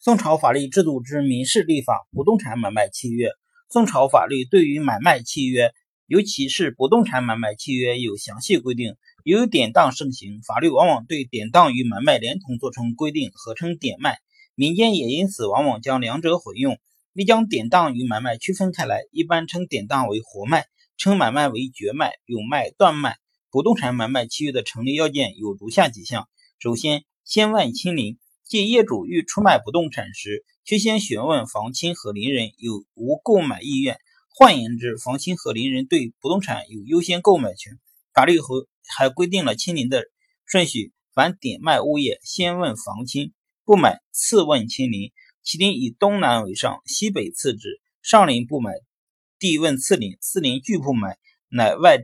[0.00, 3.30] 宋朝法律制度之民事立法不动产买卖契约。
[3.68, 5.72] 宋朝法律对于买卖契约，
[6.06, 8.94] 尤其是不动产买卖契约有详细规定。
[9.24, 14.18] 由于典当盛行，法律往往对典当与买卖连同做成规定，合称典卖。
[14.54, 16.78] 民间也因此往往将两者混用，
[17.14, 23.16] 未将典当与买卖区分开来，一般称典当为活卖，称买卖为绝卖、永卖、断卖。
[23.50, 26.28] 不动产买卖契约的成立要件有如下几项：
[26.60, 28.16] 首先，先万亲邻。
[28.48, 33.98] 即业主欲出卖不动产时，需先询问房亲和邻人有无购买意愿。
[34.30, 37.78] 换言之，房亲和邻人对不动产有优先购买权。
[38.14, 40.04] 法律和还规定了亲邻的
[40.46, 43.34] 顺序：凡典卖物业，先问房亲，
[43.66, 45.12] 不买次问亲邻。
[45.42, 47.82] 其邻以东南为上，西北次之。
[48.00, 48.72] 上邻不买，
[49.38, 51.18] 地问次邻，次邻拒不买，
[51.50, 51.98] 乃外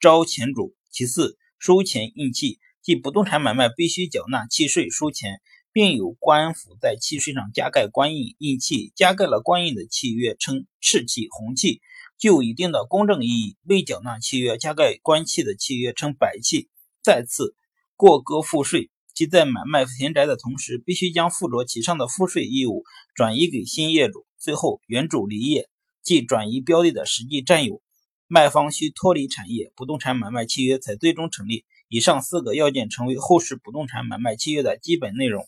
[0.00, 0.74] 招前主。
[0.90, 2.58] 其次，收钱应契。
[2.88, 5.42] 即不动产买卖必须缴纳契税、收钱，
[5.74, 8.94] 并有官府在契税上加盖官印、印契。
[8.96, 11.82] 加盖了官印的契约称赤契、红契，
[12.16, 16.70] 具有一定的公证意义；未缴纳契约、加盖官契的契约称白契。
[17.02, 17.54] 再次，
[17.94, 24.24] 过割赋税，即在买卖田宅的同时，必须将附着其上的赋税义务转移给新业主。
[24.38, 25.68] 最后，原主离业，
[26.02, 27.82] 即转移标的的实际占有，
[28.28, 31.66] 卖方需脱离产业，不动产买卖契约才最终成立。
[31.88, 35.46] 以上四个要件成为后世不动产买卖契约的基本内容。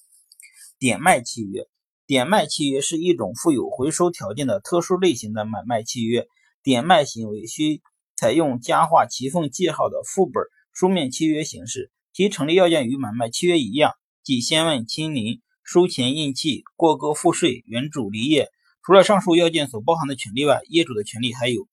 [0.79, 1.67] 点卖契约，
[2.07, 6.27] 点卖契约是一种附有回收条件的特殊类型的买卖契约。
[6.63, 7.81] 点卖行为需
[8.17, 18.49] 采用加画齐缝记号的副本书面契约形式，其成立要件与买卖契约一样，即先问亲邻、收钱印契、过割赋税、原主离业。
[18.83, 21.69] 除了上述要件所包含的权利外，业主的权利还有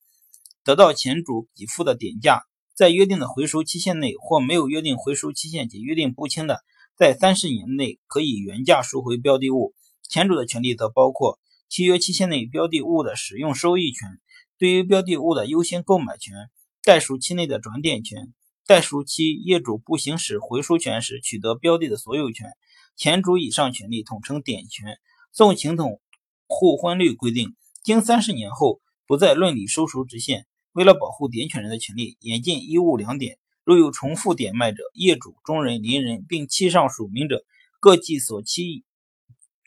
[0.63, 2.43] 得到前主给付的点价。
[2.77, 6.63] 在约定的回收期限内，或没有约定回收期限及约定不清的，
[6.95, 9.73] 在三十年内可以原价赎回标的物。
[10.07, 11.39] 前主的权利则包括
[11.69, 14.19] 契约期限内标的物的使用收益权，
[14.59, 16.35] 对于标的物的优先购买权，
[16.83, 18.31] 代赎期内的转点权，
[18.67, 22.51] 代赎期业主不行使回收权时取得标的的所有权。
[22.95, 24.99] 前主以上权利统称点权。
[25.33, 25.99] 宋情统
[26.45, 30.45] 互婚律规定，经三十年后不再论理收赎之限。
[30.77, 33.39] 为了保护点犬人的权利，严禁一物两点。
[33.63, 37.43] 若有重复点卖者，业主、中人、邻人，并契上署名者，
[37.79, 38.85] 各计所期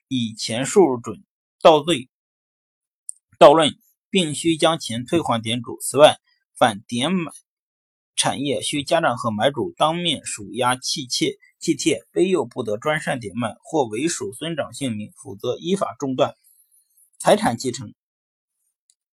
[0.07, 1.25] 以前数准
[1.61, 2.09] 盗罪
[3.41, 3.77] 盗论，
[4.09, 5.81] 并须将钱退还点主。
[5.81, 6.21] 此外，
[6.55, 7.33] 反点买
[8.15, 16.37] 产业，需家长和买主当面数押契切契帖，非又不得专擅点卖，或为属孙长姓名，否则依法中断。
[17.19, 17.93] 财产继承。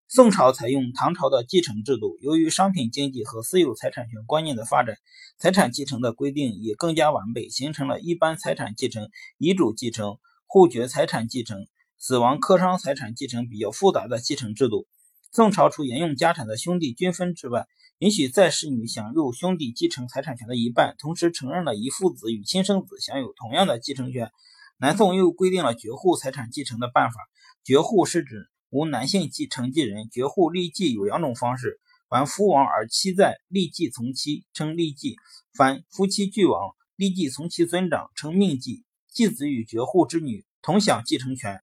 [0.10, 4.96] 宋朝采用唐朝的继承制度，由于商品经济和私有财产权观念的发展，
[5.38, 14.88] 财产继承的规定也更加完备，形成了一般财产继承、遗嘱继承、户籍财产继承、死亡客商财产继承比较复杂的继承制度。
[15.34, 24.32] 宋朝除沿用家产的兄弟均分之外，允许再世女享有兄弟继承财产权的一半，同时承认了遗父子与亲生子享有同样的继承权。
[24.80, 27.16] 南宋又规定了绝户财产继承的办法，
[27.66, 28.48] 绝户是指。
[28.70, 31.80] 无男性继承继人，绝户立继有两种方式：
[32.10, 35.16] 凡夫亡而妻在，立继从妻，称立继；
[35.54, 38.84] 凡夫妻俱亡，立继从其尊长，称命继。
[39.10, 41.56] 继子与绝户之女同享继承权。